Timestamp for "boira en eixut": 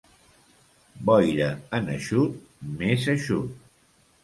1.09-2.41